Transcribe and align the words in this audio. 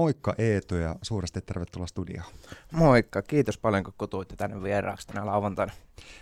Moikka 0.00 0.34
Eetu 0.38 0.74
ja 0.74 0.96
suuresti 1.02 1.40
tervetuloa 1.40 1.86
studioon. 1.86 2.26
Moikka, 2.72 3.22
kiitos 3.22 3.58
paljon 3.58 3.84
kun 3.84 3.94
kutuitte 3.98 4.36
tänne 4.36 4.62
vieraaksi 4.62 5.06
tänä 5.06 5.26
lauantaina. 5.26 5.72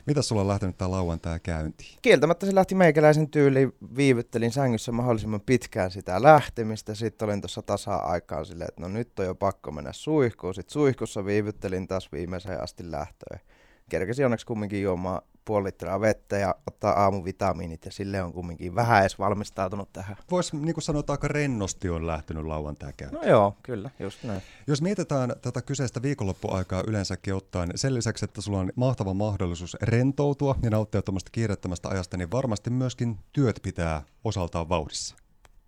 Mitä 0.06 0.22
sulla 0.22 0.40
on 0.40 0.48
lähtenyt 0.48 0.78
tämä 0.78 0.90
lauantai 0.90 1.40
käyntiin? 1.40 1.98
Kieltämättä 2.02 2.46
se 2.46 2.54
lähti 2.54 2.74
meikäläisen 2.74 3.30
tyyliin, 3.30 3.72
viivyttelin 3.96 4.52
sängyssä 4.52 4.92
mahdollisimman 4.92 5.40
pitkään 5.40 5.90
sitä 5.90 6.22
lähtemistä, 6.22 6.94
sitten 6.94 7.26
olin 7.28 7.40
tuossa 7.40 7.62
tasa-aikaan 7.62 8.46
silleen, 8.46 8.68
että 8.68 8.82
no 8.82 8.88
nyt 8.88 9.18
on 9.18 9.26
jo 9.26 9.34
pakko 9.34 9.72
mennä 9.72 9.92
suihkuun, 9.92 10.54
sitten 10.54 10.72
suihkussa 10.72 11.24
viivyttelin 11.24 11.88
taas 11.88 12.12
viimeiseen 12.12 12.62
asti 12.62 12.90
lähtöön. 12.90 13.40
Kerkesin 13.88 14.24
onneksi 14.24 14.46
kumminkin 14.46 14.82
juomaan 14.82 15.22
puoli 15.48 15.64
litraa 15.64 16.00
vettä 16.00 16.36
ja 16.36 16.54
ottaa 16.66 16.92
aamuvitamiinit 16.92 17.84
ja 17.84 17.92
sille 17.92 18.22
on 18.22 18.32
kumminkin 18.32 18.74
vähän 18.74 19.00
edes 19.00 19.18
valmistautunut 19.18 19.92
tähän. 19.92 20.16
Voisi 20.30 20.56
niin 20.56 20.74
kuin 20.74 20.82
sanoa, 20.82 21.00
että 21.00 21.12
aika 21.12 21.28
rennosti 21.28 21.88
on 21.88 22.06
lähtenyt 22.06 22.44
lauantai 22.44 22.92
No 23.10 23.22
joo, 23.22 23.56
kyllä, 23.62 23.90
just 23.98 24.24
näin. 24.24 24.42
Jos 24.66 24.82
mietitään 24.82 25.32
tätä 25.42 25.62
kyseistä 25.62 26.02
viikonloppuaikaa 26.02 26.82
yleensäkin 26.86 27.34
ottaen, 27.34 27.70
sen 27.74 27.94
lisäksi, 27.94 28.24
että 28.24 28.40
sulla 28.40 28.58
on 28.58 28.72
mahtava 28.76 29.14
mahdollisuus 29.14 29.76
rentoutua 29.82 30.56
ja 30.62 30.70
nauttia 30.70 31.02
tuommoista 31.02 31.30
kiireettömästä 31.32 31.88
ajasta, 31.88 32.16
niin 32.16 32.30
varmasti 32.30 32.70
myöskin 32.70 33.18
työt 33.32 33.60
pitää 33.62 34.02
osaltaan 34.24 34.68
vauhdissa. 34.68 35.16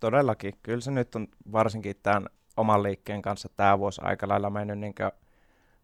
Todellakin. 0.01 0.55
Kyllä 0.63 0.81
se 0.81 0.91
nyt 0.91 1.15
on 1.15 1.29
varsinkin 1.53 1.97
tämän 2.03 2.27
oman 2.57 2.83
liikkeen 2.83 3.23
kanssa 3.23 3.49
tämä 3.57 3.79
vuosi 3.79 4.01
aika 4.05 4.29
lailla 4.29 4.51
mennyt 4.51 4.79
niin 4.79 4.95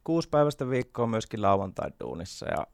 kuusi 0.05 0.29
päivästä 0.29 0.71
viikkoa 0.71 1.07
myöskin 1.07 1.43
lauantai-duunissa 1.43 2.47
ja 2.47 2.67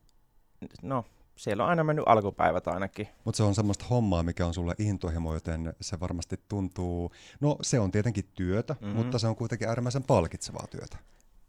no, 0.82 1.04
siellä 1.36 1.64
on 1.64 1.70
aina 1.70 1.84
mennyt 1.84 2.04
alkupäivät 2.08 2.68
ainakin. 2.68 3.08
Mutta 3.24 3.36
se 3.36 3.42
on 3.42 3.54
semmoista 3.54 3.84
hommaa, 3.90 4.22
mikä 4.22 4.46
on 4.46 4.54
sulle 4.54 4.74
intohimo, 4.78 5.34
joten 5.34 5.74
se 5.80 6.00
varmasti 6.00 6.40
tuntuu, 6.48 7.12
no 7.40 7.56
se 7.62 7.80
on 7.80 7.90
tietenkin 7.90 8.24
työtä, 8.34 8.76
mm-hmm. 8.80 8.96
mutta 8.96 9.18
se 9.18 9.26
on 9.26 9.36
kuitenkin 9.36 9.68
äärimmäisen 9.68 10.02
palkitsevaa 10.02 10.66
työtä. 10.70 10.98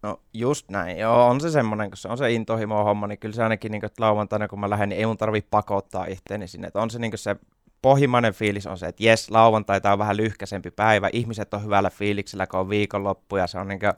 No 0.02 0.20
just 0.34 0.70
näin, 0.70 0.98
joo, 0.98 1.28
on 1.28 1.42
se 1.42 1.52
semmoinen, 1.52 1.90
kun 1.90 1.98
se 1.98 2.08
on 2.08 2.18
se 2.18 2.32
intohimo 2.32 2.84
homma, 2.84 3.08
niin 3.08 3.20
kyllä 3.20 3.36
se 3.36 3.44
ainakin 3.44 3.72
niin 3.72 3.82
kuin, 3.82 3.92
lauantaina 3.98 4.48
kun 4.48 4.60
mä 4.60 4.70
lähden, 4.70 4.90
niin 4.90 5.00
ei 5.00 5.06
mun 5.06 5.18
tarvitse 5.18 5.48
pakottaa 5.52 6.06
itteeni 6.06 6.48
sinne, 6.48 6.68
että 6.68 6.82
on 6.82 6.90
se 6.90 7.00
niin 7.00 7.12
kuin 7.12 7.20
se 7.20 7.36
pohjimmainen 7.82 8.34
fiilis 8.34 8.68
on 8.68 8.78
se, 8.78 8.88
että 8.88 9.04
jes, 9.04 9.32
lauantai 9.32 9.82
on 9.92 10.00
vähän 10.00 10.18
lyhkäisempi 10.18 10.72
päivä, 10.72 11.10
ihmiset 11.14 11.54
on 11.54 11.64
hyvällä 11.64 11.90
fiiliksellä, 11.90 12.48
kun 12.48 12.60
on 12.60 12.70
viikonloppu 12.70 13.38
ja 13.38 13.48
se 13.48 13.60
on 13.60 13.68
niin 13.68 13.80
kuin, 13.80 13.94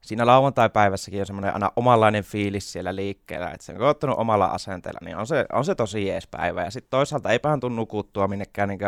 siinä 0.00 0.26
lauantai-päivässäkin 0.26 1.20
on 1.20 1.26
semmoinen 1.26 1.54
aina 1.54 1.72
omanlainen 1.76 2.24
fiilis 2.24 2.72
siellä 2.72 2.96
liikkeellä, 2.96 3.50
että 3.50 3.66
se 3.66 3.72
on 3.72 3.82
ottanut 3.82 4.18
omalla 4.18 4.46
asenteella, 4.46 5.00
niin 5.04 5.16
on 5.16 5.26
se, 5.26 5.46
on 5.52 5.64
se 5.64 5.74
tosi 5.74 6.06
jees 6.06 6.26
päivä. 6.26 6.64
Ja 6.64 6.70
sitten 6.70 6.90
toisaalta 6.90 7.30
eipähän 7.30 7.60
tunnu 7.60 7.76
nukuttua 7.76 8.28
minnekään 8.28 8.68
niin 8.68 8.80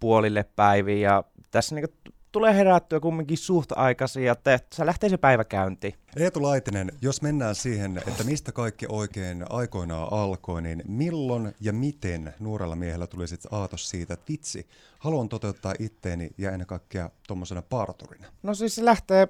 puolille 0.00 0.44
päiviin, 0.56 1.00
ja 1.00 1.24
tässä 1.50 1.74
niin 1.74 1.88
tulee 2.32 2.54
herättyä 2.54 3.00
kumminkin 3.00 3.38
suht 3.38 3.72
aikaisin, 3.76 4.24
ja 4.24 4.34
te, 4.34 4.60
se 4.74 4.86
lähtee 4.86 5.10
se 5.10 5.16
päivä 5.16 5.44
käyntiin. 5.44 5.94
Eetu 6.16 6.42
Laitinen, 6.42 6.92
jos 7.02 7.22
mennään 7.22 7.54
siihen, 7.54 8.02
että 8.06 8.24
mistä 8.24 8.52
kaikki 8.52 8.86
oikein 8.88 9.44
aikoinaan 9.50 10.12
alkoi, 10.12 10.62
niin 10.62 10.82
milloin 10.86 11.54
ja 11.60 11.72
miten 11.72 12.34
nuorella 12.40 12.76
miehellä 12.76 13.06
tuli 13.06 13.28
sitten 13.28 13.54
aatos 13.54 13.90
siitä, 13.90 14.14
että 14.14 14.32
vitsi, 14.32 14.66
haluan 14.98 15.28
toteuttaa 15.28 15.74
itteeni 15.78 16.30
ja 16.38 16.50
ennen 16.50 16.66
kaikkea 16.66 17.10
tuommoisena 17.28 17.62
parturina? 17.62 18.26
No 18.42 18.54
siis 18.54 18.74
se 18.74 18.84
lähtee 18.84 19.26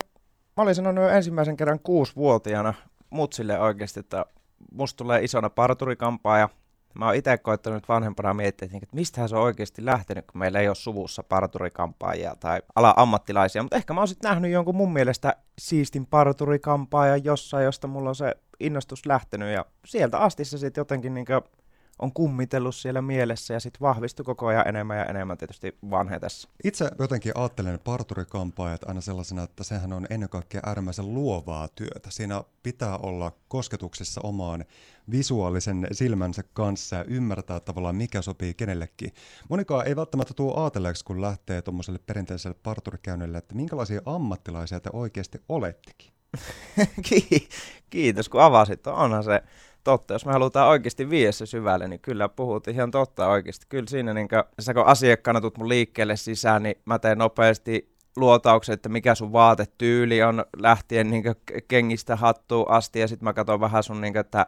mä 0.59 0.63
olin 0.63 0.75
sanonut 0.75 1.11
ensimmäisen 1.11 1.57
kerran 1.57 1.81
kuusivuotiaana 1.81 2.75
mutsille 3.11 3.59
oikeasti, 3.59 4.01
että 4.01 4.27
musta 4.73 4.97
tulee 4.97 5.25
isona 5.25 5.51
parturikampaa 5.51 6.39
ja 6.39 6.49
mä 6.95 7.07
oon 7.07 7.15
itse 7.15 7.39
koittanut 7.39 7.89
vanhempana 7.89 8.35
miettiä, 8.35 8.67
että 8.67 8.75
niinku, 8.75 8.87
mistähän 8.93 9.29
se 9.29 9.37
on 9.37 9.43
oikeasti 9.43 9.85
lähtenyt, 9.85 10.25
kun 10.27 10.39
meillä 10.39 10.61
ei 10.61 10.69
ole 10.69 10.75
suvussa 10.75 11.23
parturikampaajia 11.23 12.37
tai 12.41 12.63
ala-ammattilaisia, 12.75 13.63
mutta 13.63 13.77
ehkä 13.77 13.95
mä 13.95 14.01
oon 14.01 14.09
sitten 14.09 14.29
nähnyt 14.29 14.51
jonkun 14.51 14.77
mun 14.77 14.93
mielestä 14.93 15.37
siistin 15.59 16.07
parturikampaaja 16.07 17.17
jossain, 17.17 17.65
josta 17.65 17.89
mulla 17.89 18.09
on 18.09 18.15
se 18.15 18.35
innostus 18.61 19.07
lähtenyt 19.07 19.55
ja 19.55 19.65
sieltä 19.87 20.19
asti 20.19 20.45
se 20.45 20.59
sitten 20.59 20.81
jotenkin 20.81 21.15
niinku 21.15 21.33
on 21.99 22.13
kummitellut 22.13 22.77
siellä 22.77 23.03
mielessä 23.03 23.55
ja 23.55 23.61
sitten 23.61 23.81
vahvistui 23.81 24.25
koko 24.25 24.47
ajan 24.47 24.69
enemmän 24.69 24.99
ja 24.99 25.05
enemmän 25.05 25.39
tietysti 25.39 25.79
vanhetessa. 25.91 26.49
Itse 26.65 26.91
jotenkin 26.99 27.33
ajattelen 27.35 27.79
parturikampaajat 27.85 28.85
aina 28.89 29.01
sellaisena, 29.01 29.43
että 29.43 29.65
sehän 29.65 29.93
on 29.93 30.07
ennen 30.11 30.29
kaikkea 30.29 30.61
äärimmäisen 30.67 31.15
luovaa 31.15 31.69
työtä. 31.69 32.11
Siinä 32.11 32.43
pitää 32.63 32.97
olla 32.97 33.33
kosketuksessa 33.49 34.21
omaan 34.25 34.65
visuaalisen 35.11 35.87
silmänsä 35.93 36.43
kanssa 36.53 36.97
ja 36.97 37.05
ymmärtää 37.05 37.61
tavallaan 37.61 37.97
mikä 37.97 38.23
sopii 38.23 38.55
kenellekin. 38.55 39.13
Monikaan 39.49 39.87
ei 39.87 39.97
välttämättä 39.97 40.35
tuo 40.35 40.61
ajatelleeksi, 40.61 41.05
kun 41.05 41.23
lähtee 41.23 41.63
tuommoiselle 41.63 42.01
perinteiselle 42.07 42.57
parturikäynnille, 42.63 43.39
että 43.39 43.55
minkälaisia 43.55 44.01
ammattilaisia 44.07 44.81
te 44.81 44.91
oikeasti 44.93 45.39
olettekin. 45.49 46.13
Kiitos 47.91 48.29
kun 48.29 48.43
avasit. 48.43 48.87
Onhan 48.87 49.25
se 49.25 49.43
totta. 49.89 50.15
Jos 50.15 50.27
me 50.27 50.33
halutaan 50.33 50.69
oikeasti 50.69 51.11
viedä 51.11 51.33
se 51.33 51.47
syvälle, 51.47 51.89
niin 51.89 52.01
kyllä 52.01 52.29
puhut 52.29 52.69
ihan 52.69 52.91
totta 52.91 53.29
oikeasti. 53.29 53.67
Kyllä 53.69 53.87
siinä, 53.89 54.15
niin 54.15 54.29
kuin, 54.29 54.43
sä 54.61 54.75
kun 54.75 54.87
asiakkaana 54.87 55.41
tulet 55.41 55.59
mun 55.59 55.69
liikkeelle 55.69 56.17
sisään, 56.17 56.63
niin 56.63 56.75
mä 56.85 56.99
teen 56.99 57.19
nopeasti 57.19 57.95
luotauksen, 58.17 58.73
että 58.73 58.89
mikä 58.89 59.15
sun 59.15 59.33
vaatetyyli 59.33 60.23
on 60.23 60.45
lähtien 60.57 61.11
niin 61.11 61.25
kengistä 61.69 62.17
hattuun 62.17 62.71
asti, 62.71 63.01
ja 63.01 63.09
sitten 63.09 63.25
mä 63.25 63.33
katson 63.33 63.61
vähän 63.61 63.83
sun, 63.83 64.01
niin 64.01 64.13
kuin, 64.13 64.21
että 64.21 64.47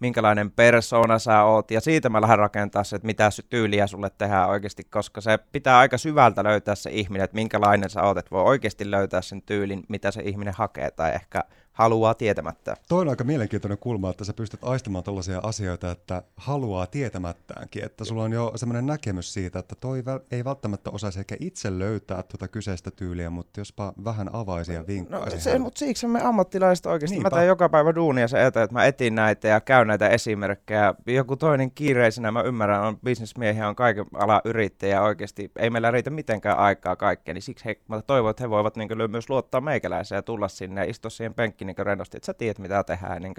minkälainen 0.00 0.50
persona 0.50 1.18
sä 1.18 1.42
oot, 1.42 1.70
ja 1.70 1.80
siitä 1.80 2.08
mä 2.08 2.20
lähden 2.20 2.38
rakentamaan 2.38 2.84
se, 2.84 2.96
että 2.96 3.06
mitä 3.06 3.30
tyyliä 3.50 3.86
sulle 3.86 4.10
tehdään 4.18 4.48
oikeasti, 4.48 4.84
koska 4.84 5.20
se 5.20 5.38
pitää 5.52 5.78
aika 5.78 5.98
syvältä 5.98 6.44
löytää 6.44 6.74
se 6.74 6.90
ihminen, 6.90 7.24
että 7.24 7.34
minkälainen 7.34 7.90
sä 7.90 8.02
oot, 8.02 8.18
että 8.18 8.30
voi 8.30 8.42
oikeasti 8.42 8.90
löytää 8.90 9.22
sen 9.22 9.42
tyylin, 9.42 9.84
mitä 9.88 10.10
se 10.10 10.22
ihminen 10.22 10.54
hakee, 10.56 10.90
tai 10.90 11.12
ehkä 11.14 11.44
haluaa 11.72 12.14
tietämättä. 12.14 12.76
Toi 12.88 13.00
on 13.00 13.08
aika 13.08 13.24
mielenkiintoinen 13.24 13.78
kulma, 13.78 14.10
että 14.10 14.24
sä 14.24 14.32
pystyt 14.32 14.64
aistamaan 14.64 15.04
tällaisia 15.04 15.40
asioita, 15.42 15.90
että 15.90 16.22
haluaa 16.36 16.86
tietämättäänkin, 16.86 17.84
että 17.84 18.04
sulla 18.04 18.22
on 18.22 18.32
jo 18.32 18.52
semmoinen 18.56 18.86
näkemys 18.86 19.34
siitä, 19.34 19.58
että 19.58 19.74
toi 19.80 20.02
ei 20.30 20.44
välttämättä 20.44 20.90
osaisi 20.90 21.18
ehkä 21.18 21.36
itse 21.40 21.78
löytää 21.78 22.22
tuota 22.22 22.48
kyseistä 22.48 22.90
tyyliä, 22.90 23.30
mutta 23.30 23.60
jospa 23.60 23.92
vähän 24.04 24.30
avaisi 24.32 24.72
ja 24.74 24.86
vinkkaisi. 24.86 25.36
No, 25.36 25.40
se, 25.42 25.58
mutta 25.58 25.78
siksi 25.78 26.06
me 26.06 26.22
ammattilaiset 26.22 26.86
oikeasti, 26.86 27.16
Niinpä. 27.16 27.30
mä 27.30 27.36
teen 27.36 27.48
joka 27.48 27.68
päivä 27.68 27.94
duunia 27.94 28.28
se 28.28 28.46
eteen, 28.46 28.64
että 28.64 28.74
mä 28.74 28.86
etin 28.86 29.14
näitä 29.14 29.48
ja 29.48 29.60
käyn 29.60 29.86
näitä 29.86 30.08
esimerkkejä. 30.08 30.94
Joku 31.06 31.36
toinen 31.36 31.70
kiireisenä, 31.70 32.32
mä 32.32 32.42
ymmärrän, 32.42 32.82
on 32.82 32.98
bisnesmiehiä, 33.04 33.68
on 33.68 33.76
kaiken 33.76 34.06
ala 34.14 34.40
yrittäjä 34.44 35.02
oikeasti, 35.02 35.50
ei 35.56 35.70
meillä 35.70 35.90
riitä 35.90 36.10
mitenkään 36.10 36.58
aikaa 36.58 36.96
kaikkea, 36.96 37.34
niin 37.34 37.42
siksi 37.42 37.64
he, 37.64 37.76
mä 37.88 38.02
toivon, 38.02 38.30
että 38.30 38.44
he 38.44 38.50
voivat 38.50 38.76
niin 38.76 39.10
myös 39.10 39.30
luottaa 39.30 39.60
meikäläiseen 39.60 40.16
ja 40.16 40.22
tulla 40.22 40.48
sinne 40.48 40.80
ja 40.80 40.90
istua 40.90 41.10
siihen 41.10 41.34
penkkiin 41.34 41.61
niin 41.66 41.76
rennosti, 41.78 42.16
että 42.16 42.26
sä 42.26 42.34
tiedät 42.34 42.58
mitä 42.58 42.84
tehdään. 42.84 43.22
Niin 43.22 43.34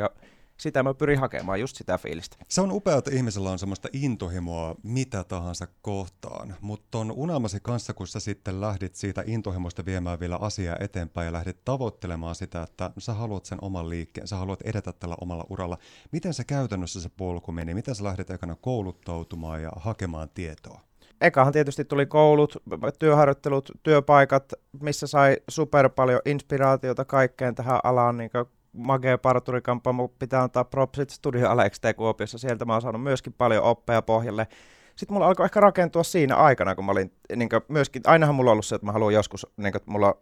sitä 0.57 0.83
mä 0.83 0.93
pyrin 0.93 1.19
hakemaan, 1.19 1.59
just 1.59 1.75
sitä 1.75 1.97
fiilistä. 1.97 2.37
Se 2.47 2.61
on 2.61 2.71
upea, 2.71 2.97
että 2.97 3.11
ihmisellä 3.13 3.49
on 3.49 3.59
semmoista 3.59 3.89
intohimoa 3.93 4.75
mitä 4.83 5.23
tahansa 5.23 5.67
kohtaan, 5.81 6.55
mutta 6.61 6.97
on 6.97 7.11
unelmasi 7.11 7.59
kanssa, 7.59 7.93
kun 7.93 8.07
sä 8.07 8.19
sitten 8.19 8.61
lähdit 8.61 8.95
siitä 8.95 9.23
intohimosta 9.25 9.85
viemään 9.85 10.19
vielä 10.19 10.35
asiaa 10.35 10.77
eteenpäin 10.79 11.25
ja 11.25 11.33
lähdit 11.33 11.65
tavoittelemaan 11.65 12.35
sitä, 12.35 12.61
että 12.61 12.91
sä 12.97 13.13
haluat 13.13 13.45
sen 13.45 13.57
oman 13.61 13.89
liikkeen, 13.89 14.27
sä 14.27 14.35
haluat 14.35 14.61
edetä 14.61 14.93
tällä 14.93 15.15
omalla 15.21 15.45
uralla. 15.49 15.77
Miten 16.11 16.33
se 16.33 16.43
käytännössä 16.43 17.01
se 17.01 17.09
polku 17.09 17.51
meni? 17.51 17.73
Miten 17.73 17.95
sä 17.95 18.03
lähdit 18.03 18.29
ekana 18.29 18.55
kouluttautumaan 18.55 19.61
ja 19.61 19.71
hakemaan 19.75 20.29
tietoa? 20.33 20.81
Ekahan 21.23 21.53
tietysti 21.53 21.85
tuli 21.85 22.05
koulut, 22.05 22.57
työharjoittelut, 22.99 23.71
työpaikat, 23.83 24.53
missä 24.81 25.07
sai 25.07 25.37
super 25.49 25.89
paljon 25.89 26.21
inspiraatiota 26.25 27.05
kaikkeen 27.05 27.55
tähän 27.55 27.79
alaan, 27.83 28.17
niin 28.17 28.29
Magee 28.73 29.17
Parturikampa, 29.17 29.93
pitää 30.19 30.43
antaa 30.43 30.63
propsit 30.63 31.09
Studio 31.09 31.49
Alex 31.49 31.79
T 31.79 31.83
Kuopiossa, 31.95 32.37
sieltä 32.37 32.65
mä 32.65 32.73
oon 32.73 32.81
saanut 32.81 33.03
myöskin 33.03 33.33
paljon 33.33 33.63
oppeja 33.63 34.01
pohjalle. 34.01 34.47
Sitten 34.95 35.13
mulla 35.13 35.27
alkoi 35.27 35.45
ehkä 35.45 35.59
rakentua 35.59 36.03
siinä 36.03 36.35
aikana, 36.35 36.75
kun 36.75 36.85
mä 36.85 36.91
olin, 36.91 37.11
niin 37.35 37.49
myöskin, 37.67 38.01
ainahan 38.05 38.35
mulla 38.35 38.49
on 38.49 38.53
ollut 38.53 38.65
se, 38.65 38.75
että 38.75 38.85
mä 38.85 38.91
haluan 38.91 39.13
joskus, 39.13 39.47
niin 39.57 39.71
kuin, 39.71 39.79
että 39.79 39.91
mulla 39.91 40.17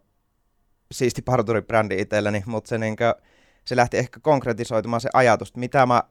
siisti 0.92 1.22
parturibrändi 1.22 2.02
itselleni, 2.02 2.44
mutta 2.46 2.68
se, 2.68 2.78
niin 2.78 2.96
kuin, 2.96 3.14
se 3.66 3.76
lähti 3.76 3.98
ehkä 3.98 4.20
konkretisoitumaan 4.20 5.02
se 5.02 5.10
ajatus, 5.14 5.56
mitä 5.56 5.86
mä 5.86 6.04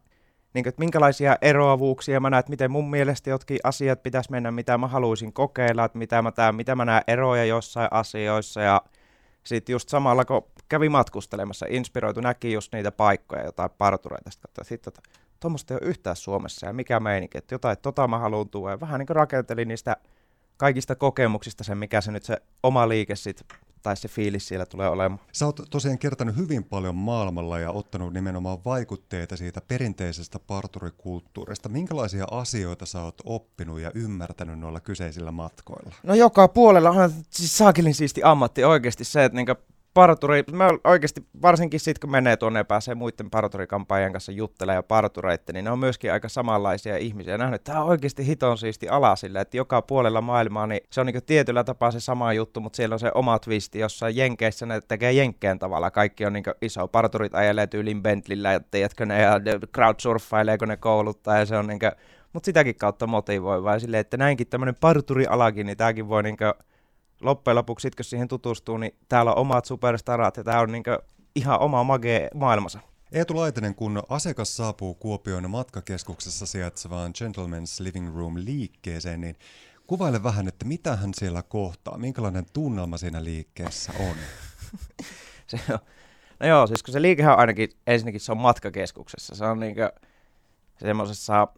niin 0.55 0.65
kuin, 0.65 0.69
että 0.69 0.81
minkälaisia 0.81 1.37
eroavuuksia 1.43 2.21
mä 2.21 2.31
näen, 2.31 2.41
että 2.41 2.51
miten 2.51 2.71
mun 2.71 2.91
mielestä 2.91 3.31
jotkin 3.31 3.59
asiat 3.65 4.03
pitäisi 4.03 4.31
mennä, 4.31 4.51
mitä 4.51 4.79
mä 4.79 4.89
haluaisin 4.89 5.33
kokeilla, 5.33 5.85
että 5.85 5.99
mitä 5.99 6.23
mä, 6.23 6.33
tämän, 6.33 6.55
mitä 6.55 6.75
mä 6.75 6.85
näen 6.85 7.05
eroja 7.07 7.45
jossain 7.45 7.89
asioissa 7.91 8.61
ja 8.61 8.83
sitten 9.45 9.73
just 9.73 9.89
samalla, 9.89 10.25
kun 10.25 10.47
kävi 10.69 10.89
matkustelemassa, 10.89 11.67
inspiroitu, 11.69 12.21
näki 12.21 12.53
just 12.53 12.73
niitä 12.73 12.93
paikkoja, 12.93 13.45
jotain 13.45 13.71
partureita, 13.79 14.31
sitten 14.31 14.65
sitten 14.65 14.93
tota, 14.93 15.11
tuommoista 15.41 15.75
ei 15.75 15.79
ole 15.83 15.89
yhtään 15.89 16.17
Suomessa 16.17 16.67
ja 16.67 16.73
mikä 16.73 17.01
meininki, 17.01 17.39
että 17.39 17.55
jotain, 17.55 17.77
tota 17.83 18.09
mä 18.09 18.19
haluan 18.19 18.49
tuoda. 18.49 18.81
Vähän 18.81 18.99
niin 18.99 19.07
kuin 19.07 19.17
rakentelin 19.17 19.69
niistä 19.69 19.97
kaikista 20.57 20.95
kokemuksista 20.95 21.65
sen, 21.65 21.79
mikä 21.79 22.01
se 22.01 22.13
nyt 22.13 22.23
se 22.23 22.37
oma 22.63 22.89
liike 22.89 23.17
sitten 23.17 23.47
tai 23.83 23.97
se 23.97 24.09
fiilis 24.09 24.49
siellä 24.49 24.67
tulee 24.67 24.89
olemaan. 24.89 25.21
Sä 25.33 25.47
oot 25.47 25.61
tosiaan 25.71 25.99
kertonut 25.99 26.37
hyvin 26.37 26.65
paljon 26.65 26.95
maailmalla 26.95 27.59
ja 27.59 27.71
ottanut 27.71 28.13
nimenomaan 28.13 28.59
vaikutteita 28.65 29.37
siitä 29.37 29.61
perinteisestä 29.69 30.39
parturikulttuurista. 30.39 31.69
Minkälaisia 31.69 32.25
asioita 32.31 32.87
sä 32.87 33.03
oot 33.03 33.21
oppinut 33.25 33.81
ja 33.81 33.91
ymmärtänyt 33.95 34.59
noilla 34.59 34.81
kyseisillä 34.81 35.33
matkoilla? 35.33 35.95
No 36.03 36.15
joka 36.15 36.49
puolella 36.49 36.91
on 36.91 37.13
siis 37.31 37.59
saakelin 37.59 37.95
siisti 37.95 38.21
ammatti 38.25 38.65
oikeasti 38.65 39.05
se, 39.05 39.25
että 39.25 39.37
niinku 39.37 39.55
parturi, 39.95 40.45
mä 40.53 40.69
oikeasti, 40.85 41.27
varsinkin 41.43 41.81
sitten 41.81 42.01
kun 42.01 42.11
menee 42.11 42.37
tuonne 42.37 42.61
ja 42.61 42.65
pääsee 42.65 42.95
muiden 42.95 43.31
parturikampanjan 43.31 44.13
kanssa 44.13 44.33
juttelemaan 44.33 44.79
ja 44.79 44.83
partureitte, 44.83 45.53
niin 45.53 45.65
ne 45.65 45.71
on 45.71 45.79
myöskin 45.79 46.13
aika 46.13 46.29
samanlaisia 46.29 46.97
ihmisiä. 46.97 47.39
Nähnyt, 47.39 47.55
että 47.55 47.73
tämä 47.73 47.85
on 47.85 47.91
oikeasti 47.91 48.27
hiton 48.27 48.59
siisti 48.59 48.89
ala 48.89 49.17
sille, 49.17 49.41
että 49.41 49.57
joka 49.57 49.83
puolella 49.83 50.21
maailmaa, 50.21 50.67
niin 50.67 50.81
se 50.91 51.01
on 51.01 51.07
niin 51.07 51.25
tietyllä 51.27 51.65
tapaa 51.65 51.91
se 51.91 52.01
sama 52.01 52.33
juttu, 52.33 52.61
mutta 52.61 52.77
siellä 52.77 52.95
on 52.95 53.01
se 53.01 53.11
oma 53.15 53.39
twisti, 53.39 53.79
jossa 53.79 54.09
Jenkeissä 54.09 54.67
ne 54.67 54.81
tekee 54.89 55.13
Jenkkeen 55.13 55.59
tavalla. 55.59 55.91
Kaikki 55.91 56.27
on 56.27 56.33
niin 56.33 56.45
iso, 56.63 56.89
parturit 56.89 57.35
ajelee 57.35 57.67
tyylin 57.67 58.03
Bentleyllä, 58.03 58.53
ja 58.53 58.61
tiedätkö 58.61 59.07
ne, 59.07 59.23
ja 59.23 59.41
crowdsurffailee, 59.75 60.59
kun 60.59 60.69
ne 60.69 60.77
kouluttaa, 60.77 61.39
ja 61.39 61.47
se 61.47 61.57
on 61.57 61.67
niin 61.67 61.79
kuin, 61.79 61.93
mutta 62.33 62.45
sitäkin 62.47 62.75
kautta 62.75 63.07
motivoi, 63.07 63.65
vai 63.65 63.81
silleen, 63.81 64.01
että 64.01 64.17
näinkin 64.17 64.47
tämmöinen 64.47 64.77
parturialakin, 64.81 65.67
niin 65.67 65.77
tämäkin 65.77 66.09
voi 66.09 66.23
niin 66.23 66.37
kuin, 66.37 66.53
loppujen 67.21 67.57
lopuksi, 67.57 67.83
sit, 67.83 67.95
kun 67.95 68.05
siihen 68.05 68.29
tutustuu, 68.29 68.77
niin 68.77 68.95
täällä 69.09 69.33
on 69.33 69.39
omat 69.39 69.65
superstarat 69.65 70.37
ja 70.37 70.45
tämä 70.45 70.61
on 70.61 70.73
niin 70.73 70.85
ihan 71.35 71.61
oma 71.61 71.85
mage 71.85 72.29
maailmansa. 72.35 72.81
Eetu 73.13 73.37
Laitinen, 73.37 73.75
kun 73.75 74.03
asiakas 74.09 74.57
saapuu 74.57 74.95
Kuopion 74.95 75.51
matkakeskuksessa 75.51 76.47
sijaitsevaan 76.47 77.13
Gentleman's 77.19 77.85
Living 77.85 78.17
Room 78.17 78.35
liikkeeseen, 78.37 79.21
niin 79.21 79.37
kuvaile 79.87 80.23
vähän, 80.23 80.49
että 80.49 80.65
mitä 80.65 80.97
hän 80.97 81.15
siellä 81.15 81.43
kohtaa, 81.43 81.99
minkälainen 81.99 82.47
tunnelma 82.53 82.97
siinä 82.97 83.25
liikkeessä 83.25 83.93
on? 84.01 84.17
se 85.47 85.61
on 85.73 85.79
no 86.41 86.47
joo, 86.47 86.67
siis 86.67 86.83
kun 86.83 86.93
se 86.93 87.03
liikehän 87.03 87.33
on 87.33 87.39
ainakin, 87.39 87.69
ensinnäkin 87.87 88.21
se 88.21 88.33
on 88.33 88.39
matkakeskuksessa, 88.39 89.35
se 89.35 89.45
on 89.45 89.61
niinkö 89.61 89.93
semmoisessa, 90.77 91.49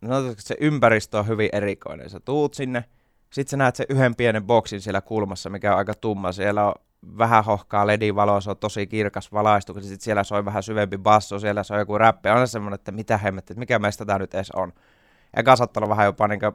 no 0.00 0.14
se 0.38 0.56
ympäristö 0.60 1.18
on 1.18 1.26
hyvin 1.26 1.48
erikoinen, 1.52 2.10
sä 2.10 2.20
tuut 2.20 2.54
sinne, 2.54 2.84
sitten 3.30 3.50
sä 3.50 3.56
näet 3.56 3.76
sen 3.76 3.86
yhden 3.88 4.14
pienen 4.14 4.44
boksin 4.44 4.80
siellä 4.80 5.00
kulmassa, 5.00 5.50
mikä 5.50 5.72
on 5.72 5.78
aika 5.78 5.94
tumma. 5.94 6.32
Siellä 6.32 6.66
on 6.66 6.74
vähän 7.18 7.44
hohkaa 7.44 7.86
ledivaloa, 7.86 8.40
se 8.40 8.50
on 8.50 8.56
tosi 8.56 8.86
kirkas 8.86 9.32
valaistu, 9.32 9.74
sitten 9.74 10.00
siellä 10.00 10.24
soi 10.24 10.44
vähän 10.44 10.62
syvempi 10.62 10.98
basso, 10.98 11.38
siellä 11.38 11.62
soi 11.62 11.78
joku 11.78 11.98
räppi. 11.98 12.28
On 12.28 12.48
se 12.48 12.50
semmoinen, 12.50 12.74
että 12.74 12.92
mitä 12.92 13.18
hemmettä, 13.18 13.52
että 13.52 13.58
mikä 13.58 13.78
meistä 13.78 14.04
tämä 14.04 14.18
nyt 14.18 14.34
edes 14.34 14.50
on. 14.50 14.72
Ja 15.36 15.56
saattaa 15.56 15.80
olla 15.80 15.88
vähän 15.88 16.06
jopa 16.06 16.28
niin 16.28 16.40
kuin, 16.40 16.52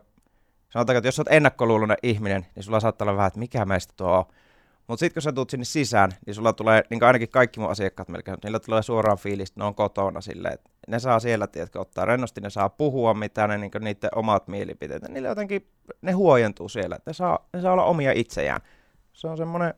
sanotaanko, 0.69 0.97
että 0.97 1.07
jos 1.07 1.19
olet 1.19 1.31
ennakkoluuloinen 1.31 1.97
ihminen, 2.03 2.45
niin 2.55 2.63
sulla 2.63 2.79
saattaa 2.79 3.05
olla 3.05 3.17
vähän, 3.17 3.27
että 3.27 3.39
mikä 3.39 3.65
meistä 3.65 3.93
tuo 3.97 4.17
on. 4.17 4.25
Mutta 4.87 4.99
sitten 4.99 5.13
kun 5.13 5.21
sä 5.21 5.31
tulet 5.31 5.49
sinne 5.49 5.65
sisään, 5.65 6.11
niin 6.25 6.35
sulla 6.35 6.53
tulee, 6.53 6.83
niin 6.89 7.03
ainakin 7.03 7.29
kaikki 7.29 7.59
mun 7.59 7.69
asiakkaat 7.69 8.09
melkein, 8.09 8.37
niillä 8.43 8.59
tulee 8.59 8.81
suoraan 8.81 9.17
fiilis, 9.17 9.49
että 9.49 9.59
ne 9.59 9.65
on 9.65 9.75
kotona 9.75 10.21
silleen, 10.21 10.53
että 10.53 10.69
ne 10.87 10.99
saa 10.99 11.19
siellä, 11.19 11.47
tiedätkö, 11.47 11.79
ottaa 11.79 12.05
rennosti, 12.05 12.41
ne 12.41 12.49
saa 12.49 12.69
puhua 12.69 13.13
mitä 13.13 13.47
ne 13.47 13.57
niin 13.57 13.71
niiden 13.79 14.09
omat 14.15 14.47
mielipiteet, 14.47 15.09
niille 15.09 15.27
jotenkin, 15.27 15.67
ne 16.01 16.11
huojentuu 16.11 16.69
siellä, 16.69 16.99
ne 17.05 17.13
saa, 17.13 17.49
ne 17.53 17.61
saa 17.61 17.73
olla 17.73 17.83
omia 17.83 18.11
itseään. 18.11 18.61
Se 19.13 19.27
on 19.27 19.37
semmoinen 19.37 19.73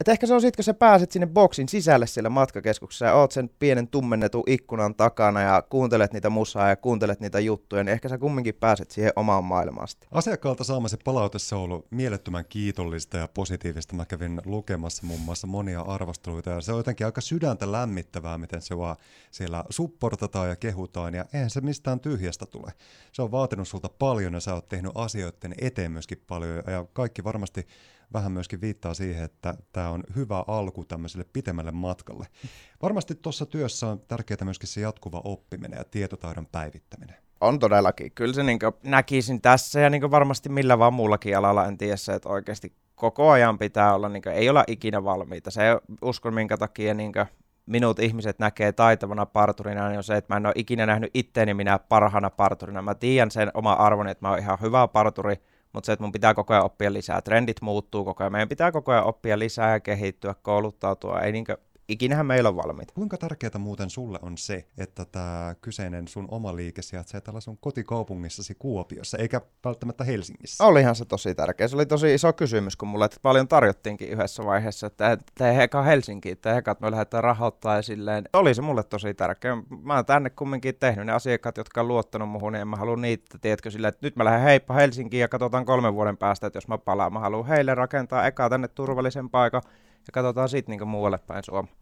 et 0.00 0.08
ehkä 0.08 0.26
se 0.26 0.34
on 0.34 0.40
sitten, 0.40 0.56
kun 0.56 0.64
sä 0.64 0.74
pääset 0.74 1.12
sinne 1.12 1.26
boksin 1.26 1.68
sisälle 1.68 2.06
siellä 2.06 2.30
matkakeskuksessa 2.30 3.06
ja 3.06 3.14
oot 3.14 3.32
sen 3.32 3.50
pienen 3.58 3.88
tummennetun 3.88 4.42
ikkunan 4.46 4.94
takana 4.94 5.40
ja 5.40 5.62
kuuntelet 5.70 6.12
niitä 6.12 6.30
musaa 6.30 6.68
ja 6.68 6.76
kuuntelet 6.76 7.20
niitä 7.20 7.40
juttuja, 7.40 7.84
niin 7.84 7.92
ehkä 7.92 8.08
sä 8.08 8.18
kumminkin 8.18 8.54
pääset 8.54 8.90
siihen 8.90 9.12
omaan 9.16 9.44
maailmaan 9.44 9.88
Asiakkaalta 10.10 10.64
saamasi 10.64 10.96
se 11.36 11.54
on 11.54 11.60
ollut 11.60 11.86
mielettömän 11.90 12.44
kiitollista 12.48 13.16
ja 13.16 13.28
positiivista. 13.28 13.96
Mä 13.96 14.04
kävin 14.04 14.40
lukemassa 14.44 15.06
muun 15.06 15.20
muassa 15.20 15.46
monia 15.46 15.80
arvosteluita 15.80 16.50
ja 16.50 16.60
se 16.60 16.72
on 16.72 16.78
jotenkin 16.78 17.06
aika 17.06 17.20
sydäntä 17.20 17.72
lämmittävää, 17.72 18.38
miten 18.38 18.62
se 18.62 18.78
vaan 18.78 18.96
siellä 19.30 19.64
supportataan 19.70 20.48
ja 20.48 20.56
kehutaan 20.56 21.14
ja 21.14 21.24
eihän 21.34 21.50
se 21.50 21.60
mistään 21.60 22.00
tyhjästä 22.00 22.46
tule. 22.46 22.72
Se 23.12 23.22
on 23.22 23.30
vaatinut 23.30 23.68
sulta 23.68 23.88
paljon 23.98 24.34
ja 24.34 24.40
sä 24.40 24.54
oot 24.54 24.68
tehnyt 24.68 24.92
asioiden 24.94 25.54
eteen 25.58 25.92
myöskin 25.92 26.22
paljon 26.26 26.62
ja 26.66 26.86
kaikki 26.92 27.24
varmasti 27.24 27.66
vähän 28.12 28.32
myöskin 28.32 28.60
viittaa 28.60 28.94
siihen, 28.94 29.24
että 29.24 29.54
tämä 29.72 29.90
on 29.90 30.02
hyvä 30.16 30.44
alku 30.46 30.84
tämmöiselle 30.84 31.26
pitemmälle 31.32 31.72
matkalle. 31.72 32.26
Varmasti 32.82 33.14
tuossa 33.14 33.46
työssä 33.46 33.86
on 33.86 34.00
tärkeää 34.08 34.44
myöskin 34.44 34.68
se 34.68 34.80
jatkuva 34.80 35.20
oppiminen 35.24 35.78
ja 35.78 35.84
tietotaidon 35.84 36.46
päivittäminen. 36.46 37.16
On 37.40 37.58
todellakin. 37.58 38.12
Kyllä 38.12 38.34
se 38.34 38.42
niin 38.42 38.58
näkisin 38.82 39.40
tässä 39.40 39.80
ja 39.80 39.90
niin 39.90 40.10
varmasti 40.10 40.48
millä 40.48 40.78
vaan 40.78 40.94
muullakin 40.94 41.38
alalla, 41.38 41.66
en 41.66 41.78
tiedä 41.78 41.94
että 42.16 42.28
oikeasti 42.28 42.76
koko 42.94 43.30
ajan 43.30 43.58
pitää 43.58 43.94
olla, 43.94 44.08
niin 44.08 44.28
ei 44.28 44.48
olla 44.48 44.64
ikinä 44.66 45.04
valmiita. 45.04 45.50
Se 45.50 45.62
uskon 46.02 46.34
minkä 46.34 46.56
takia 46.56 46.94
niin 46.94 47.12
minut 47.66 47.98
ihmiset 47.98 48.38
näkee 48.38 48.72
taitavana 48.72 49.26
parturina, 49.26 49.88
niin 49.88 49.98
on 49.98 50.04
se, 50.04 50.16
että 50.16 50.34
mä 50.34 50.36
en 50.36 50.46
ole 50.46 50.52
ikinä 50.56 50.86
nähnyt 50.86 51.10
itteeni 51.14 51.54
minä 51.54 51.78
parhaana 51.78 52.30
parturina. 52.30 52.82
Mä 52.82 52.94
tiedän 52.94 53.30
sen 53.30 53.50
oma 53.54 53.72
arvoni, 53.72 54.10
että 54.10 54.26
mä 54.26 54.30
oon 54.30 54.38
ihan 54.38 54.58
hyvä 54.60 54.88
parturi, 54.88 55.36
mutta 55.76 55.86
se, 55.86 55.92
että 55.92 56.02
mun 56.02 56.12
pitää 56.12 56.34
koko 56.34 56.54
ajan 56.54 56.64
oppia 56.64 56.92
lisää. 56.92 57.22
Trendit 57.22 57.60
muuttuu 57.60 58.04
koko 58.04 58.24
ajan. 58.24 58.32
Meidän 58.32 58.48
pitää 58.48 58.72
koko 58.72 58.92
ajan 58.92 59.04
oppia 59.04 59.38
lisää 59.38 59.72
ja 59.72 59.80
kehittyä, 59.80 60.34
kouluttautua. 60.42 61.20
Ei 61.20 61.32
niinkö 61.32 61.58
ikinähän 61.88 62.26
meillä 62.26 62.48
on 62.48 62.56
valmiita. 62.56 62.94
Kuinka 62.94 63.16
tärkeää 63.18 63.58
muuten 63.58 63.90
sulle 63.90 64.18
on 64.22 64.38
se, 64.38 64.66
että 64.78 65.04
tämä 65.04 65.54
kyseinen 65.60 66.08
sun 66.08 66.28
oma 66.30 66.56
liike 66.56 66.82
sijaitsee 66.82 67.20
tällä 67.20 67.40
sun 67.40 67.58
kotikaupungissasi 67.58 68.54
Kuopiossa, 68.58 69.18
eikä 69.18 69.40
välttämättä 69.64 70.04
Helsingissä? 70.04 70.64
Olihan 70.64 70.94
se 70.94 71.04
tosi 71.04 71.34
tärkeä. 71.34 71.68
Se 71.68 71.76
oli 71.76 71.86
tosi 71.86 72.14
iso 72.14 72.32
kysymys, 72.32 72.76
kun 72.76 72.88
mulle 72.88 73.04
että 73.04 73.16
paljon 73.22 73.48
tarjottiinkin 73.48 74.08
yhdessä 74.08 74.44
vaiheessa, 74.44 74.86
että 74.86 75.18
te 75.38 75.62
eka 75.62 75.82
Helsinkiin, 75.82 76.32
että 76.32 76.56
eka, 76.56 76.76
me 76.80 76.90
lähdetään 76.90 77.24
rahoittaa 77.24 77.76
ja 77.76 77.82
silleen. 77.82 78.24
Oli 78.32 78.54
se 78.54 78.62
mulle 78.62 78.84
tosi 78.84 79.14
tärkeä. 79.14 79.56
Mä 79.82 79.94
oon 79.94 80.06
tänne 80.06 80.30
kumminkin 80.30 80.74
tehnyt 80.74 81.06
ne 81.06 81.12
asiakkaat, 81.12 81.56
jotka 81.56 81.80
on 81.80 81.88
luottanut 81.88 82.28
muhun, 82.28 82.52
niin 82.52 82.60
en 82.60 82.68
mä 82.68 82.76
halua 82.76 82.96
niitä, 82.96 83.38
tiedätkö, 83.40 83.70
silleen, 83.70 83.88
että 83.88 84.06
nyt 84.06 84.16
mä 84.16 84.24
lähden 84.24 84.42
heippa 84.42 84.74
Helsinkiin 84.74 85.20
ja 85.20 85.28
katsotaan 85.28 85.64
kolmen 85.64 85.94
vuoden 85.94 86.16
päästä, 86.16 86.46
että 86.46 86.56
jos 86.56 86.68
mä 86.68 86.78
palaan, 86.78 87.12
mä 87.12 87.20
haluan 87.20 87.46
heille 87.46 87.74
rakentaa 87.74 88.26
eka 88.26 88.50
tänne 88.50 88.68
turvallisen 88.68 89.30
paikan 89.30 89.62
ja 90.06 90.12
katsotaan 90.12 90.48
sitten 90.48 90.78
niin 90.78 90.88
muualle 90.88 91.18
päin 91.18 91.44
Suomea. 91.44 91.72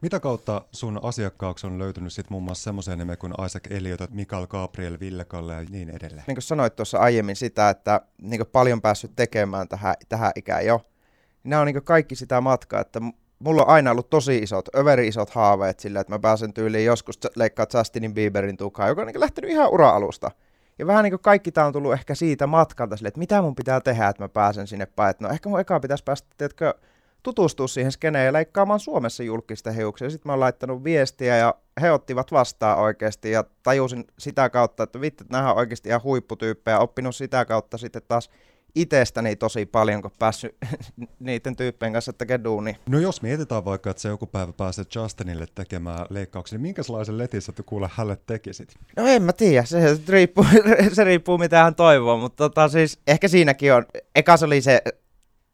Mitä 0.00 0.20
kautta 0.20 0.62
sun 0.72 1.00
asiakkaaksi 1.02 1.66
on 1.66 1.78
löytynyt 1.78 2.12
sitten 2.12 2.32
muun 2.32 2.42
muassa 2.42 2.64
semmoisia 2.64 2.96
nimeä 2.96 3.16
kuin 3.16 3.34
Isaac 3.46 3.64
Elliot, 3.70 4.10
Mikael 4.10 4.46
Gabriel, 4.46 5.00
Ville 5.00 5.24
Kalle 5.24 5.54
ja 5.54 5.64
niin 5.70 5.90
edelleen? 5.90 6.24
Niin 6.26 6.34
kuin 6.34 6.42
sanoit 6.42 6.76
tuossa 6.76 6.98
aiemmin 6.98 7.36
sitä, 7.36 7.70
että 7.70 8.00
niin 8.22 8.38
kuin 8.38 8.48
paljon 8.52 8.80
päässyt 8.80 9.12
tekemään 9.16 9.68
tähän, 9.68 9.94
tähän 10.08 10.32
ikään 10.36 10.66
jo. 10.66 10.80
Nämä 11.44 11.60
on 11.60 11.66
niin 11.66 11.84
kaikki 11.84 12.14
sitä 12.14 12.40
matkaa, 12.40 12.80
että 12.80 13.00
mulla 13.38 13.62
on 13.62 13.68
aina 13.68 13.90
ollut 13.90 14.10
tosi 14.10 14.38
isot, 14.38 14.76
överi 14.76 15.08
isot 15.08 15.30
haaveet 15.30 15.80
sillä, 15.80 16.00
että 16.00 16.12
mä 16.12 16.18
pääsen 16.18 16.54
tyyliin 16.54 16.84
joskus 16.84 17.18
leikkaa 17.36 17.66
Justinin 17.74 18.14
Bieberin 18.14 18.56
tukaa, 18.56 18.88
joka 18.88 19.00
on 19.00 19.06
niin 19.06 19.20
lähtenyt 19.20 19.50
ihan 19.50 19.70
ura-alusta. 19.70 20.30
Ja 20.78 20.86
vähän 20.86 21.04
niin 21.04 21.12
kuin 21.12 21.22
kaikki 21.22 21.52
tämä 21.52 21.66
on 21.66 21.72
tullut 21.72 21.92
ehkä 21.92 22.14
siitä 22.14 22.46
matkalta 22.46 22.96
sille, 22.96 23.08
että 23.08 23.18
mitä 23.18 23.42
mun 23.42 23.54
pitää 23.54 23.80
tehdä, 23.80 24.08
että 24.08 24.24
mä 24.24 24.28
pääsen 24.28 24.66
sinne 24.66 24.86
päin. 24.86 25.10
Että 25.10 25.24
no 25.24 25.30
ehkä 25.30 25.48
mun 25.48 25.60
eka 25.60 25.80
pitäisi 25.80 26.04
päästä, 26.04 26.28
tiedätkö, 26.38 26.74
tutustua 27.22 27.68
siihen 27.68 27.92
skeneen 27.92 28.26
ja 28.26 28.32
leikkaamaan 28.32 28.80
Suomessa 28.80 29.22
julkista 29.22 29.72
hiuksia. 29.72 30.10
Sitten 30.10 30.28
mä 30.28 30.32
oon 30.32 30.40
laittanut 30.40 30.84
viestiä 30.84 31.36
ja 31.36 31.54
he 31.80 31.92
ottivat 31.92 32.32
vastaan 32.32 32.78
oikeasti 32.78 33.30
ja 33.30 33.44
tajusin 33.62 34.04
sitä 34.18 34.50
kautta, 34.50 34.82
että 34.82 35.00
vittu, 35.00 35.24
että 35.24 35.36
nämä 35.36 35.52
on 35.52 35.58
oikeasti 35.58 35.88
ihan 35.88 36.02
huipputyyppejä. 36.02 36.78
Oppinut 36.78 37.16
sitä 37.16 37.44
kautta 37.44 37.78
sitten 37.78 38.02
taas 38.08 38.30
itsestäni 38.74 39.36
tosi 39.36 39.66
paljon, 39.66 40.02
kun 40.02 40.10
päässyt 40.18 40.56
niiden 41.20 41.56
tyyppien 41.56 41.92
kanssa 41.92 42.12
tekemään 42.12 42.44
duuni. 42.44 42.76
No 42.88 42.98
jos 42.98 43.22
mietitään 43.22 43.64
vaikka, 43.64 43.90
että 43.90 44.00
se 44.00 44.08
joku 44.08 44.26
päivä 44.26 44.52
pääset 44.52 44.94
Justinille 44.94 45.46
tekemään 45.54 46.06
leikkauksia, 46.10 46.56
niin 46.56 46.62
minkälaisen 46.62 47.18
letissä 47.18 47.52
kuule 47.66 47.90
hänelle 47.92 48.18
tekisit? 48.26 48.74
No 48.96 49.06
en 49.06 49.22
mä 49.22 49.32
tiedä, 49.32 49.64
se 49.64 49.98
riippuu, 50.08 50.44
se 50.92 51.04
riippuu 51.04 51.38
mitä 51.38 51.62
hän 51.62 51.74
toivoo, 51.74 52.16
mutta 52.16 52.36
tota, 52.36 52.68
siis 52.68 52.98
ehkä 53.06 53.28
siinäkin 53.28 53.74
on, 53.74 53.86
eka 54.14 54.36
se 54.36 54.44
oli 54.44 54.60
se 54.60 54.82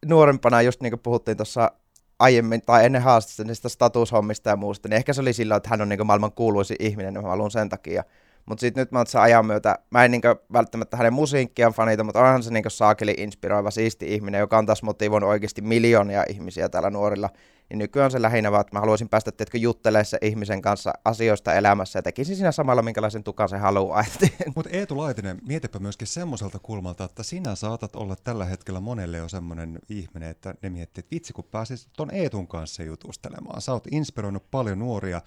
nuorempana, 0.09 0.61
just 0.61 0.81
niin 0.81 0.91
kuin 0.91 0.99
puhuttiin 0.99 1.37
tuossa 1.37 1.71
aiemmin 2.19 2.61
tai 2.61 2.85
ennen 2.85 3.01
haastattelua 3.01 3.47
niistä 3.47 3.69
statushommista 3.69 4.49
ja 4.49 4.55
muusta, 4.55 4.89
niin 4.89 4.97
ehkä 4.97 5.13
se 5.13 5.21
oli 5.21 5.33
sillä, 5.33 5.55
että 5.55 5.69
hän 5.69 5.81
on 5.81 5.89
niin 5.89 6.07
maailman 6.07 6.31
kuuluisin 6.31 6.77
ihminen, 6.79 7.13
niin 7.13 7.23
mä 7.23 7.29
haluan 7.29 7.51
sen 7.51 7.69
takia. 7.69 8.03
Mutta 8.45 8.61
sitten 8.61 8.81
nyt 8.81 8.91
mä 8.91 8.99
oon 8.99 9.21
ajan 9.21 9.45
myötä, 9.45 9.79
mä 9.89 10.05
en 10.05 10.11
niin 10.11 10.21
välttämättä 10.53 10.97
hänen 10.97 11.13
musiikkiaan 11.13 11.73
fanita, 11.73 12.03
mutta 12.03 12.19
onhan 12.19 12.43
se 12.43 12.51
niin 12.51 12.63
saakeli 12.67 13.13
inspiroiva, 13.17 13.71
siisti 13.71 14.13
ihminen, 14.13 14.39
joka 14.39 14.57
on 14.57 14.65
taas 14.65 14.83
motivoinut 14.83 15.29
oikeasti 15.29 15.61
miljoonia 15.61 16.23
ihmisiä 16.29 16.69
täällä 16.69 16.89
nuorilla 16.89 17.29
niin 17.69 17.77
nykyään 17.77 18.11
se 18.11 18.21
lähinnä 18.21 18.51
vaan, 18.51 18.61
että 18.61 18.75
mä 18.75 18.79
haluaisin 18.79 19.09
päästä 19.09 19.31
tietkö 19.31 19.57
juttelemaan 19.57 20.05
se 20.05 20.17
ihmisen 20.21 20.61
kanssa 20.61 20.93
asioista 21.05 21.53
elämässä 21.53 21.99
ja 21.99 22.03
tekisin 22.03 22.35
siinä 22.35 22.51
samalla 22.51 22.81
minkälaisen 22.81 23.23
tukan 23.23 23.49
se 23.49 23.57
haluaa. 23.57 24.05
Mutta 24.55 24.69
Eetu 24.71 24.97
Laitinen, 24.97 25.41
mietipä 25.47 25.79
myöskin 25.79 26.07
semmoiselta 26.07 26.59
kulmalta, 26.59 27.03
että 27.03 27.23
sinä 27.23 27.55
saatat 27.55 27.95
olla 27.95 28.15
tällä 28.23 28.45
hetkellä 28.45 28.79
monelle 28.79 29.17
jo 29.17 29.29
semmoinen 29.29 29.79
ihminen, 29.89 30.29
että 30.29 30.55
ne 30.61 30.69
miettii, 30.69 30.99
että 30.99 31.15
vitsi 31.15 31.33
kun 31.33 31.43
pääsis 31.43 31.87
ton 31.97 32.11
Eetun 32.11 32.47
kanssa 32.47 32.83
jutustelemaan. 32.83 33.61
Sä 33.61 33.73
oot 33.73 33.87
inspiroinut 33.91 34.51
paljon 34.51 34.79
nuoria. 34.79 35.21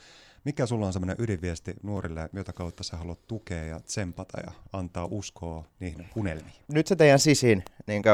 Mikä 0.48 0.66
sulla 0.66 0.86
on 0.86 0.92
semmoinen 0.92 1.16
ydinviesti 1.18 1.74
nuorille, 1.82 2.28
jota 2.32 2.52
kautta 2.52 2.82
sä 2.82 2.96
haluat 2.96 3.26
tukea 3.26 3.64
ja 3.64 3.80
tsempata 3.80 4.40
ja 4.46 4.52
antaa 4.72 5.08
uskoa 5.10 5.64
niihin 5.80 6.06
unelmiin? 6.16 6.52
Nyt 6.68 6.86
se 6.86 6.96
teidän 6.96 7.18
sisin, 7.18 7.64
niin 7.86 8.02
kuin, 8.02 8.12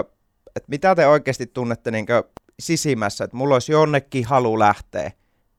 että 0.56 0.68
mitä 0.68 0.94
te 0.94 1.06
oikeasti 1.06 1.46
tunnette 1.46 1.90
niin 1.90 2.06
sisimmässä, 2.60 3.24
että 3.24 3.36
mulla 3.36 3.54
olisi 3.54 3.72
jonnekin 3.72 4.24
halu 4.24 4.58
lähteä, 4.58 5.10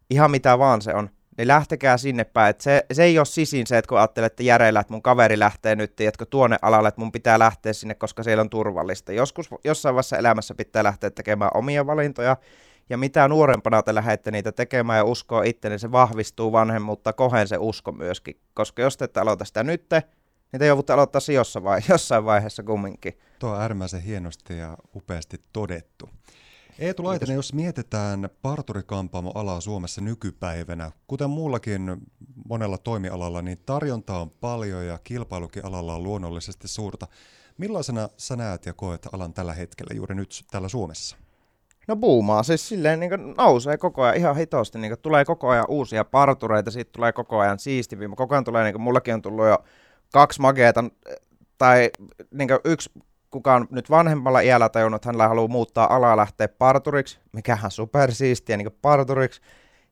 ihan 0.09 0.31
mitä 0.31 0.59
vaan 0.59 0.81
se 0.81 0.93
on, 0.93 1.09
niin 1.37 1.47
lähtekää 1.47 1.97
sinne 1.97 2.23
päin. 2.23 2.49
Et 2.49 2.61
se, 2.61 2.85
se 2.93 3.03
ei 3.03 3.19
ole 3.19 3.25
sisin 3.25 3.67
se, 3.67 3.77
että 3.77 3.89
kun 3.89 3.97
ajattelette 3.97 4.43
järeillä, 4.43 4.79
että 4.79 4.93
mun 4.93 5.01
kaveri 5.01 5.39
lähtee 5.39 5.75
nyt, 5.75 5.95
tiedätkö, 5.95 6.25
tuonne 6.25 6.57
alalle, 6.61 6.87
että 6.87 7.01
mun 7.01 7.11
pitää 7.11 7.39
lähteä 7.39 7.73
sinne, 7.73 7.95
koska 7.95 8.23
siellä 8.23 8.41
on 8.41 8.49
turvallista. 8.49 9.11
Joskus 9.11 9.49
jossain 9.63 9.95
vaiheessa 9.95 10.17
elämässä 10.17 10.55
pitää 10.55 10.83
lähteä 10.83 11.09
tekemään 11.09 11.51
omia 11.53 11.85
valintoja, 11.85 12.37
ja 12.89 12.97
mitä 12.97 13.27
nuorempana 13.27 13.83
te 13.83 13.95
lähdette 13.95 14.31
niitä 14.31 14.51
tekemään 14.51 14.97
ja 14.97 15.03
uskoa 15.03 15.43
itse, 15.43 15.69
niin 15.69 15.79
se 15.79 15.91
vahvistuu 15.91 16.51
vanhemmuutta 16.51 17.13
kohen 17.13 17.47
se 17.47 17.57
usko 17.57 17.91
myöskin. 17.91 18.39
Koska 18.53 18.81
jos 18.81 18.97
te 18.97 19.05
ette 19.05 19.19
aloita 19.19 19.45
sitä 19.45 19.63
nyt, 19.63 19.85
niin 20.51 20.59
te 20.59 20.65
joudutte 20.65 20.93
aloittaa 20.93 21.21
se 21.21 21.33
jossain, 21.33 21.63
vaiheessa, 21.63 21.93
jossain 21.93 22.25
vaiheessa 22.25 22.63
kumminkin. 22.63 23.19
Tuo 23.39 23.49
on 23.49 23.61
äärimmäisen 23.61 24.01
hienosti 24.01 24.57
ja 24.57 24.77
upeasti 24.95 25.41
todettu. 25.53 26.09
Eetu 26.79 27.03
Laitinen, 27.03 27.35
jos 27.35 27.53
mietitään 27.53 28.29
parturikampaamo-alaa 28.41 29.61
Suomessa 29.61 30.01
nykypäivänä, 30.01 30.91
kuten 31.07 31.29
muullakin 31.29 31.97
monella 32.49 32.77
toimialalla, 32.77 33.41
niin 33.41 33.57
tarjontaa 33.65 34.21
on 34.21 34.29
paljon 34.29 34.85
ja 34.85 34.99
kilpailukin 35.03 35.65
alalla 35.65 35.95
on 35.95 36.03
luonnollisesti 36.03 36.67
suurta. 36.67 37.07
Millaisena 37.57 38.09
sä 38.17 38.35
näet 38.35 38.65
ja 38.65 38.73
koet 38.73 39.07
alan 39.11 39.33
tällä 39.33 39.53
hetkellä 39.53 39.95
juuri 39.95 40.15
nyt 40.15 40.45
täällä 40.51 40.69
Suomessa? 40.69 41.17
No 41.87 41.95
buumaa, 41.95 42.43
siis 42.43 42.67
silleen 42.67 42.99
niin 42.99 43.11
nousee 43.37 43.77
koko 43.77 44.03
ajan 44.03 44.17
ihan 44.17 44.35
hitosti, 44.35 44.77
niin 44.79 44.95
tulee 45.01 45.25
koko 45.25 45.49
ajan 45.49 45.65
uusia 45.67 46.05
partureita, 46.05 46.71
siitä 46.71 46.91
tulee 46.91 47.13
koko 47.13 47.39
ajan 47.39 47.59
siistiviä, 47.59 48.09
koko 48.15 48.35
ajan 48.35 48.43
tulee, 48.43 48.63
niin 48.63 48.81
mullakin 48.81 49.13
on 49.13 49.21
tullut 49.21 49.45
jo 49.45 49.57
kaksi 50.13 50.41
mageeta, 50.41 50.83
tai 51.57 51.89
niin 52.31 52.49
yksi 52.63 52.91
kuka 53.31 53.55
on 53.55 53.67
nyt 53.71 53.89
vanhemmalla 53.89 54.39
iällä 54.39 54.69
tajunnut, 54.69 55.05
että 55.05 55.09
hän 55.19 55.29
haluaa 55.29 55.47
muuttaa 55.47 55.95
alaa 55.95 56.17
lähteä 56.17 56.47
parturiksi, 56.47 57.19
mikähän 57.31 57.71
supersiistiä 57.71 58.57
niin 58.57 58.77
parturiksi. 58.81 59.41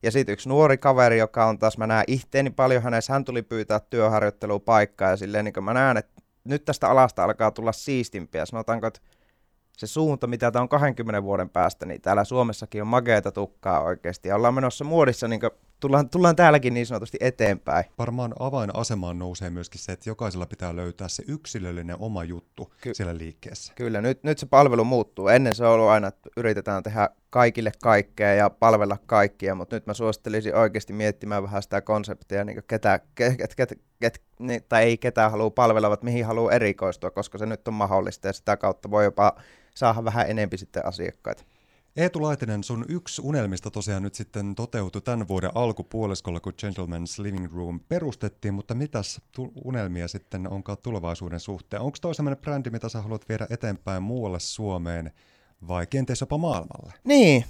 Ja 0.02 0.10
sitten 0.10 0.32
yksi 0.32 0.48
nuori 0.48 0.78
kaveri, 0.78 1.18
joka 1.18 1.46
on 1.46 1.58
taas, 1.58 1.78
mä 1.78 1.86
näen 1.86 2.04
itteeni 2.06 2.50
paljon 2.50 2.82
hänessä, 2.82 3.12
hän 3.12 3.24
tuli 3.24 3.42
pyytää 3.42 3.80
työharjoittelua 3.80 4.58
paikkaa 4.58 5.10
ja 5.10 5.16
silleen 5.16 5.44
niin 5.44 5.64
mä 5.64 5.74
näen, 5.74 5.96
että 5.96 6.22
nyt 6.44 6.64
tästä 6.64 6.88
alasta 6.88 7.24
alkaa 7.24 7.50
tulla 7.50 7.72
siistimpiä. 7.72 8.46
Sanotaanko, 8.46 8.86
että 8.86 9.00
se 9.76 9.86
suunta, 9.86 10.26
mitä 10.26 10.50
tämä 10.50 10.62
on 10.62 10.68
20 10.68 11.22
vuoden 11.22 11.50
päästä, 11.50 11.86
niin 11.86 12.00
täällä 12.00 12.24
Suomessakin 12.24 12.82
on 12.82 12.88
mageeta 12.88 13.32
tukkaa 13.32 13.80
oikeasti. 13.80 14.28
Ja 14.28 14.36
ollaan 14.36 14.54
menossa 14.54 14.84
muodissa 14.84 15.28
niin 15.28 15.40
tullaan, 15.80 16.08
tullaan 16.08 16.36
täälläkin 16.36 16.74
niin 16.74 16.86
sanotusti 16.86 17.18
eteenpäin. 17.20 17.84
Varmaan 17.98 18.34
avainasemaan 18.38 19.18
nousee 19.18 19.50
myöskin 19.50 19.80
se, 19.80 19.92
että 19.92 20.10
jokaisella 20.10 20.46
pitää 20.46 20.76
löytää 20.76 21.08
se 21.08 21.22
yksilöllinen 21.28 21.96
oma 21.98 22.24
juttu 22.24 22.74
Ky- 22.80 22.94
siellä 22.94 23.18
liikkeessä. 23.18 23.72
Kyllä, 23.76 24.00
nyt, 24.00 24.22
nyt 24.22 24.38
se 24.38 24.46
palvelu 24.46 24.84
muuttuu. 24.84 25.28
Ennen 25.28 25.54
se 25.54 25.66
on 25.66 25.72
ollut 25.72 25.88
aina, 25.88 26.08
että 26.08 26.30
yritetään 26.36 26.82
tehdä 26.82 27.08
kaikille 27.30 27.72
kaikkea 27.82 28.34
ja 28.34 28.50
palvella 28.50 28.98
kaikkia, 29.06 29.54
mutta 29.54 29.76
nyt 29.76 29.86
mä 29.86 29.94
suosittelisin 29.94 30.54
oikeasti 30.54 30.92
miettimään 30.92 31.42
vähän 31.42 31.62
sitä 31.62 31.80
konseptia, 31.80 32.44
niin 32.44 32.62
ketä, 32.66 33.00
ket, 33.14 33.36
ket, 33.36 33.54
ket, 33.54 33.80
ket, 34.00 34.22
niin, 34.38 34.64
tai 34.68 34.82
ei 34.82 34.98
ketään 34.98 35.30
halua 35.30 35.50
palvella, 35.50 35.88
vaan 35.88 35.98
mihin 36.02 36.26
haluaa 36.26 36.52
erikoistua, 36.52 37.10
koska 37.10 37.38
se 37.38 37.46
nyt 37.46 37.68
on 37.68 37.74
mahdollista 37.74 38.26
ja 38.26 38.32
sitä 38.32 38.56
kautta 38.56 38.90
voi 38.90 39.04
jopa 39.04 39.36
saada 39.74 40.04
vähän 40.04 40.30
enempi 40.30 40.58
sitten 40.58 40.86
asiakkaita. 40.86 41.44
Eetu 41.96 42.22
Laitinen, 42.22 42.64
sun 42.64 42.84
yksi 42.88 43.22
unelmista 43.24 43.70
tosiaan 43.70 44.02
nyt 44.02 44.14
sitten 44.14 44.54
toteutui 44.54 45.02
tämän 45.02 45.28
vuoden 45.28 45.50
alkupuoliskolla, 45.54 46.40
kun 46.40 46.52
Gentleman's 46.62 47.22
Living 47.22 47.54
Room 47.54 47.80
perustettiin, 47.80 48.54
mutta 48.54 48.74
mitäs 48.74 49.20
unelmia 49.64 50.08
sitten 50.08 50.48
onkaan 50.48 50.78
tulevaisuuden 50.82 51.40
suhteen? 51.40 51.82
Onko 51.82 51.98
toi 52.00 52.14
sellainen 52.14 52.42
brändi, 52.42 52.70
mitä 52.70 52.88
sä 52.88 53.02
haluat 53.02 53.28
viedä 53.28 53.46
eteenpäin 53.50 54.02
muualle 54.02 54.40
Suomeen 54.40 55.12
vai 55.68 55.86
kenties 55.86 56.20
jopa 56.20 56.38
maailmalle? 56.38 56.92
Niin, 57.04 57.44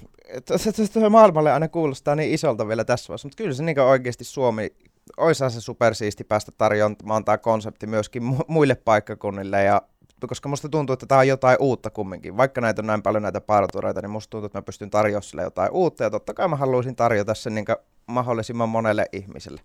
tuohon 0.93 1.13
maailmalle 1.13 1.53
aina 1.53 1.69
kuulostaa 1.69 2.15
niin 2.15 2.35
isolta 2.35 2.69
vielä 2.69 2.85
tässä 2.85 3.09
vaiheessa, 3.09 3.29
mutta 3.29 3.43
kyllä 3.43 3.55
se 3.55 3.63
niin 3.63 3.81
oikeasti 3.81 4.25
Suomi, 4.25 4.71
olisi 5.17 5.51
se 5.51 5.61
supersiisti 5.61 6.25
päästä 6.25 6.53
tarjoamaan 6.53 7.25
tämä 7.25 7.39
konsepti 7.39 7.87
myöskin 7.87 8.23
muille 8.49 8.75
paikkakunnille 8.75 9.65
ja 9.65 9.83
koska 10.29 10.49
musta 10.49 10.69
tuntuu, 10.69 10.93
että 10.95 11.07
tämä 11.07 11.19
on 11.19 11.29
jotain 11.29 11.57
uutta 11.61 11.91
kumminkin. 11.91 12.37
Vaikka 12.37 12.61
näitä 12.61 12.83
on 12.83 12.87
näin 12.87 13.03
paljon 13.03 13.23
näitä 13.23 13.41
partureita, 13.41 14.03
niin 14.03 14.11
musta 14.11 14.31
tuntuu, 14.31 14.47
että 14.47 14.59
mä 14.59 14.63
pystyn 14.63 14.91
tarjoamaan 14.91 15.23
sille 15.23 15.43
jotain 15.43 15.71
uutta, 15.71 16.05
ja 16.05 16.11
totta 16.11 16.35
kai 16.35 16.49
mä 16.49 16.57
haluaisin 16.57 16.97
tarjota 16.97 17.35
sen 17.35 17.55
niin 17.55 17.67
mahdollisimman 18.07 18.69
monelle 18.69 19.07
ihmiselle. 19.13 19.61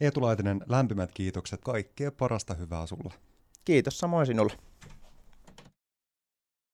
Eetu 0.00 0.22
Laitinen, 0.22 0.60
lämpimät 0.68 1.10
kiitokset. 1.14 1.60
Kaikkea 1.64 2.12
parasta 2.12 2.54
hyvää 2.54 2.86
sulle. 2.86 3.14
Kiitos 3.64 3.98
samoin 3.98 4.26
sinulle. 4.26 4.52